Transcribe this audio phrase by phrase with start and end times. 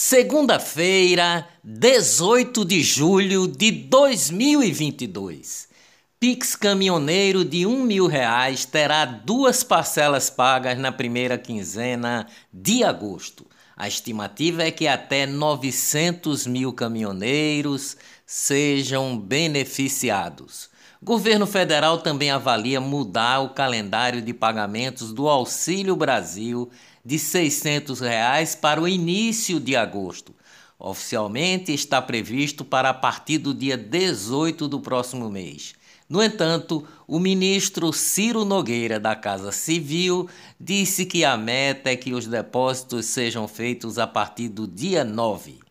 [0.00, 5.66] Segunda-feira, 18 de julho de 2022.
[6.20, 13.44] Pix caminhoneiro de um mil reais terá duas parcelas pagas na primeira quinzena de agosto.
[13.76, 20.70] A estimativa é que até 900 mil caminhoneiros sejam beneficiados.
[21.02, 26.70] Governo federal também avalia mudar o calendário de pagamentos do Auxílio Brasil
[27.08, 30.34] de 600 reais para o início de agosto.
[30.78, 35.72] Oficialmente está previsto para a partir do dia 18 do próximo mês.
[36.06, 40.28] No entanto, o ministro Ciro Nogueira, da Casa Civil,
[40.60, 45.67] disse que a meta é que os depósitos sejam feitos a partir do dia 9.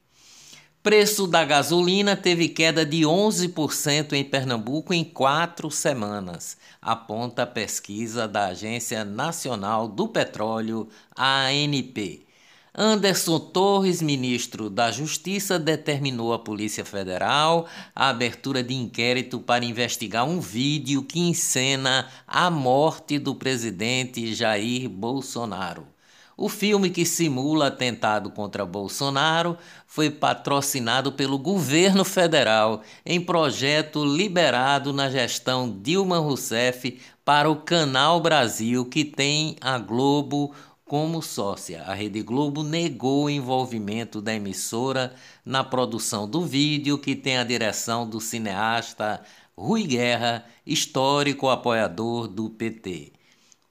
[0.88, 8.26] Preço da gasolina teve queda de 11% em Pernambuco em quatro semanas, aponta a pesquisa
[8.26, 12.26] da Agência Nacional do Petróleo, ANP.
[12.74, 20.24] Anderson Torres, ministro da Justiça, determinou à Polícia Federal a abertura de inquérito para investigar
[20.24, 25.97] um vídeo que encena a morte do presidente Jair Bolsonaro.
[26.40, 29.58] O filme que simula atentado contra Bolsonaro
[29.88, 38.22] foi patrocinado pelo governo federal em projeto liberado na gestão Dilma Rousseff para o Canal
[38.22, 40.54] Brasil, que tem a Globo
[40.86, 41.82] como sócia.
[41.88, 47.44] A Rede Globo negou o envolvimento da emissora na produção do vídeo, que tem a
[47.44, 49.24] direção do cineasta
[49.58, 53.12] Rui Guerra, histórico apoiador do PT.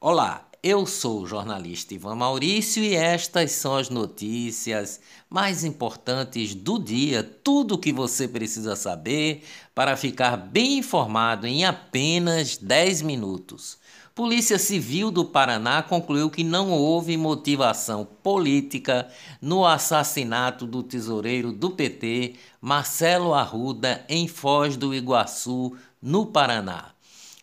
[0.00, 6.78] Olá, eu sou o jornalista Ivan Maurício e estas são as notícias mais importantes do
[6.78, 13.78] dia, tudo o que você precisa saber para ficar bem informado em apenas 10 minutos.
[14.14, 19.08] Polícia Civil do Paraná concluiu que não houve motivação política
[19.42, 26.95] no assassinato do tesoureiro do PT, Marcelo Arruda, em Foz do Iguaçu, no Paraná.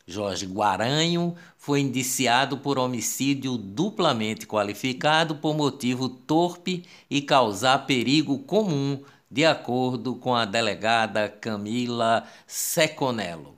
[0.06, 9.02] Jorge Guaranho foi indiciado por homicídio duplamente qualificado por motivo torpe e causar perigo comum,
[9.32, 13.56] de acordo com a delegada Camila Seconello.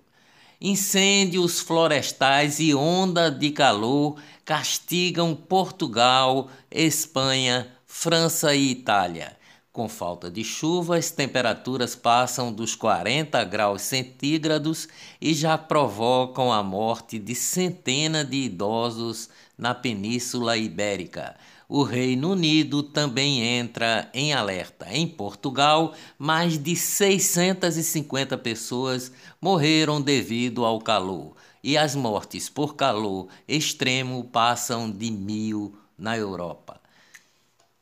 [0.61, 9.35] Incêndios florestais e onda de calor castigam Portugal, Espanha, França e Itália.
[9.75, 14.87] Com falta de chuva, as temperaturas passam dos 40 graus centígrados
[15.19, 21.35] e já provocam a morte de centenas de idosos na Península Ibérica.
[21.67, 24.87] O Reino Unido também entra em alerta.
[24.89, 29.11] Em Portugal, mais de 650 pessoas
[29.41, 36.84] morreram devido ao calor, e as mortes por calor extremo passam de mil na Europa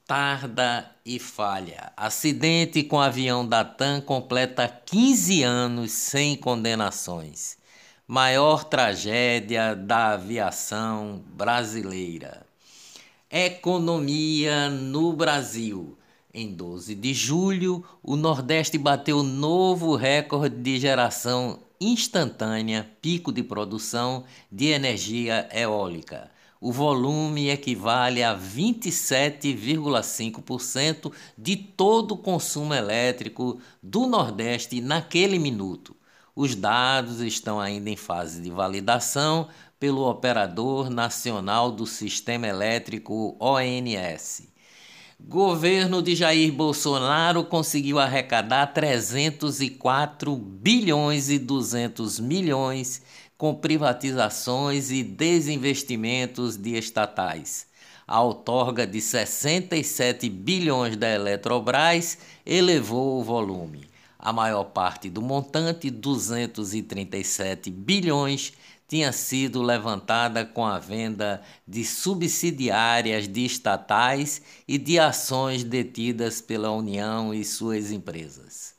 [0.05, 1.91] tarda e falha.
[1.95, 7.57] Acidente com avião da TAM completa 15 anos sem condenações.
[8.05, 12.45] Maior tragédia da aviação brasileira.
[13.31, 15.97] Economia no Brasil.
[16.33, 24.23] Em 12 de julho, o Nordeste bateu novo recorde de geração instantânea, pico de produção
[24.51, 26.31] de energia eólica
[26.63, 35.93] o volume equivale a 27,5% de todo o consumo elétrico do Nordeste naquele minuto.
[36.33, 44.47] Os dados estão ainda em fase de validação pelo Operador Nacional do Sistema Elétrico ONS.
[45.19, 53.01] Governo de Jair Bolsonaro conseguiu arrecadar 304 bilhões e 200 milhões
[53.43, 57.67] com privatizações e desinvestimentos de estatais.
[58.07, 63.85] A outorga de 67 bilhões da Eletrobras elevou o volume.
[64.17, 68.53] A maior parte do montante, 237 bilhões,
[68.87, 76.71] tinha sido levantada com a venda de subsidiárias de estatais e de ações detidas pela
[76.71, 78.73] União e suas empresas.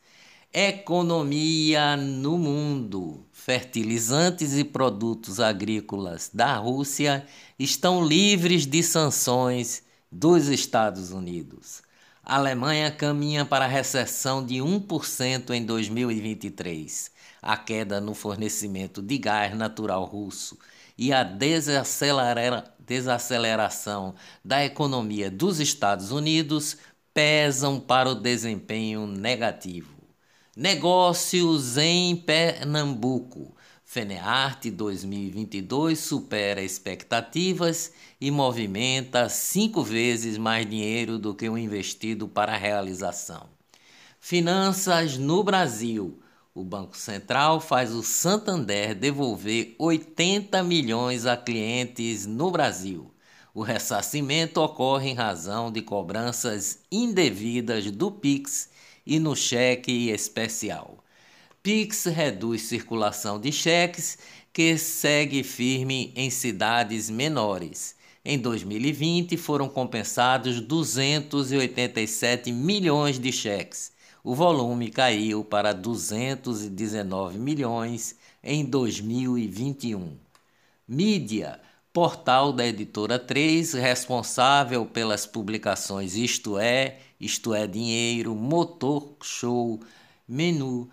[0.57, 3.27] Economia no mundo.
[3.33, 7.27] Fertilizantes e produtos agrícolas da Rússia
[7.59, 11.83] estão livres de sanções dos Estados Unidos.
[12.23, 17.11] A Alemanha caminha para a recessão de 1% em 2023.
[17.43, 20.57] A queda no fornecimento de gás natural russo
[20.97, 24.15] e a desacelera desaceleração
[24.45, 26.77] da economia dos Estados Unidos
[27.13, 30.04] pesam para o desempenho negativo.
[30.57, 33.57] Negócios em Pernambuco.
[33.85, 37.91] Fenearte 2022 supera expectativas
[38.21, 43.49] e movimenta cinco vezes mais dinheiro do que o investido para a realização.
[44.21, 46.21] Finanças no Brasil.
[46.55, 53.13] O Banco Central faz o Santander devolver 80 milhões a clientes no Brasil.
[53.53, 58.73] O ressarcimento ocorre em razão de cobranças indevidas do PIX
[59.07, 60.99] e no cheque especial.
[61.63, 64.19] Pix reduz circulação de cheques,
[64.53, 67.97] que segue firme em cidades menores.
[68.25, 73.93] Em 2020 foram compensados 287 milhões de cheques.
[74.23, 80.17] O volume caiu para 219 milhões em 2021.
[80.87, 81.61] Mídia
[81.95, 89.79] portal da editora 3, responsável pelas publicações Isto É, Isto É Dinheiro, Motor Show,
[90.27, 90.91] Menu,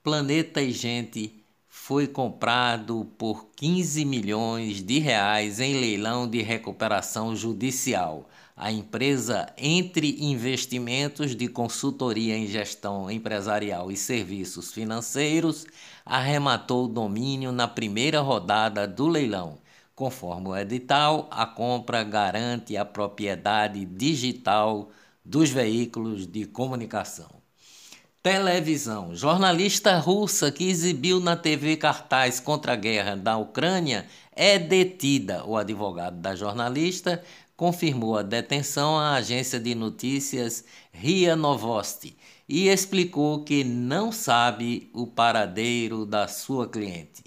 [0.00, 8.30] Planeta e Gente foi comprado por 15 milhões de reais em leilão de recuperação judicial.
[8.56, 15.66] A empresa Entre Investimentos de Consultoria em Gestão Empresarial e Serviços Financeiros
[16.06, 19.63] arrematou o domínio na primeira rodada do leilão.
[19.94, 24.90] Conforme o edital, a compra garante a propriedade digital
[25.24, 27.28] dos veículos de comunicação.
[28.20, 29.14] Televisão.
[29.14, 35.44] Jornalista russa que exibiu na TV cartaz contra a guerra da Ucrânia é detida.
[35.44, 37.22] O advogado da jornalista
[37.56, 42.16] confirmou a detenção à agência de notícias RIA Novosti
[42.48, 47.22] e explicou que não sabe o paradeiro da sua cliente.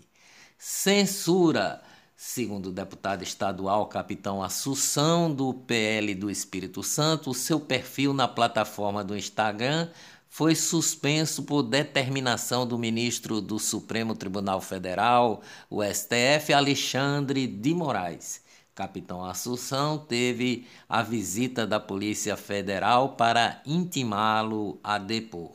[0.58, 1.87] Censura.
[2.20, 9.04] Segundo o deputado estadual capitão Assunção do PL do Espírito Santo, seu perfil na plataforma
[9.04, 9.88] do Instagram
[10.28, 18.42] foi suspenso por determinação do ministro do Supremo Tribunal Federal, o STF, Alexandre de Moraes.
[18.74, 25.52] Capitão Assunção teve a visita da Polícia Federal para intimá-lo a depor.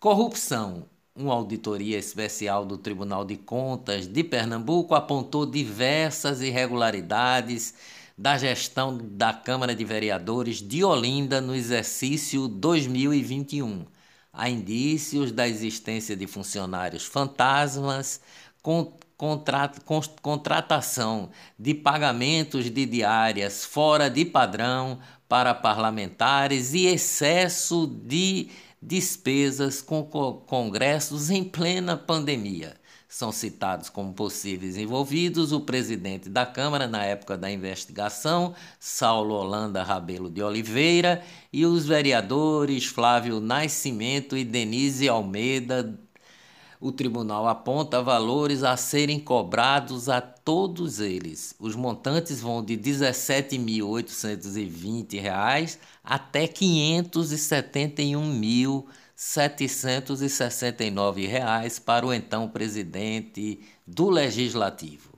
[0.00, 0.89] Corrupção.
[1.14, 7.74] Uma auditoria especial do Tribunal de Contas de Pernambuco apontou diversas irregularidades
[8.16, 13.86] da gestão da Câmara de Vereadores de Olinda no exercício 2021.
[14.32, 18.20] Há indícios da existência de funcionários fantasmas,
[18.62, 27.86] com, contrat, com, contratação de pagamentos de diárias fora de padrão para parlamentares e excesso
[27.86, 28.48] de
[28.82, 32.76] despesas com congressos em plena pandemia.
[33.08, 39.82] São citados como possíveis envolvidos o presidente da Câmara na época da investigação, Saulo Holanda
[39.82, 41.20] Rabelo de Oliveira,
[41.52, 45.98] e os vereadores Flávio Nascimento e Denise Almeida.
[46.80, 51.54] O tribunal aponta valores a serem cobrados a todos eles.
[51.60, 62.48] Os montantes vão de R$ 17.820 até R$ 571 mil 769 reais para o então
[62.48, 65.10] presidente do Legislativo.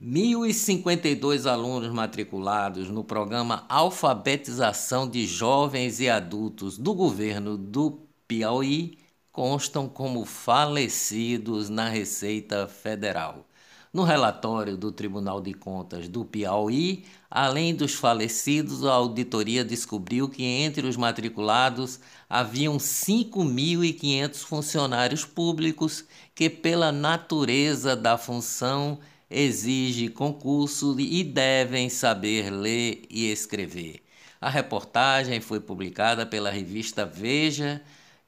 [0.00, 7.98] 1.052 alunos matriculados no programa Alfabetização de Jovens e Adultos do governo do
[8.28, 8.96] Piauí
[9.38, 13.46] constam como falecidos na Receita Federal.
[13.92, 20.42] No relatório do Tribunal de Contas do Piauí, além dos falecidos, a auditoria descobriu que
[20.42, 26.04] entre os matriculados haviam 5.500 funcionários públicos
[26.34, 28.98] que, pela natureza da função,
[29.30, 34.02] exige concurso e devem saber ler e escrever.
[34.40, 37.80] A reportagem foi publicada pela revista Veja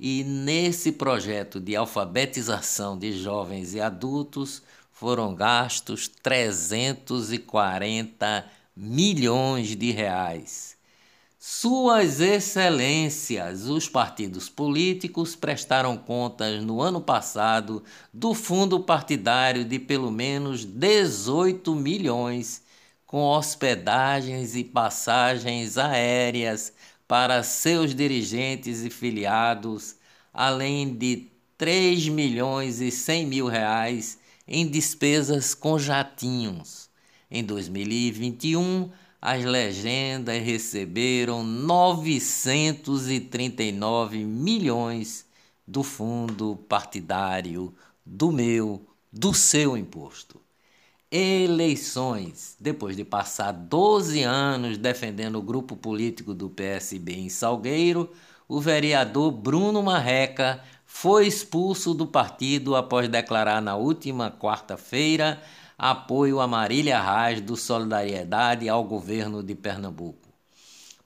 [0.02, 10.74] e nesse projeto de alfabetização de jovens e adultos foram gastos 340 milhões de reais.
[11.38, 20.10] Suas Excelências, os partidos políticos prestaram contas no ano passado do fundo partidário de pelo
[20.10, 22.62] menos 18 milhões
[23.06, 26.72] com hospedagens e passagens aéreas
[27.10, 29.96] para seus dirigentes e filiados,
[30.32, 31.26] além de
[31.58, 36.88] 3 milhões e 100 mil reais em despesas com jatinhos.
[37.28, 45.26] Em 2021, as legendas receberam 939 milhões
[45.66, 47.74] do fundo partidário
[48.06, 50.40] do meu, do seu imposto.
[51.10, 52.54] Eleições.
[52.60, 58.12] Depois de passar 12 anos defendendo o grupo político do PSB em Salgueiro,
[58.46, 65.42] o vereador Bruno Marreca foi expulso do partido após declarar na última quarta-feira
[65.76, 70.28] apoio a Marília Reis do Solidariedade ao governo de Pernambuco.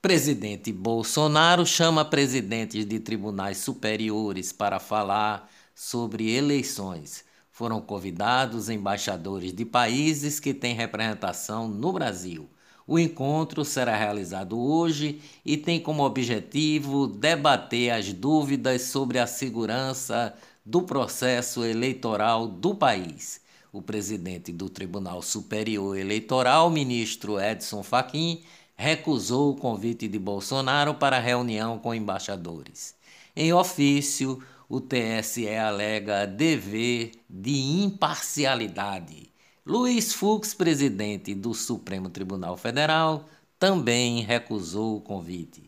[0.03, 7.25] Presidente Bolsonaro chama presidentes de tribunais superiores para falar sobre eleições.
[7.55, 12.49] Foram convidados embaixadores de países que têm representação no Brasil.
[12.85, 20.35] O encontro será realizado hoje e tem como objetivo debater as dúvidas sobre a segurança
[20.67, 23.41] do processo eleitoral do país.
[23.73, 28.43] O presidente do Tribunal Superior Eleitoral, ministro Edson Fachin,
[28.75, 32.97] recusou o convite de Bolsonaro para reunião com embaixadores.
[33.37, 34.43] Em ofício,
[34.75, 39.31] o TSE alega dever de imparcialidade.
[39.65, 45.63] Luiz Fux, presidente do Supremo Tribunal Federal, também recusou o convite.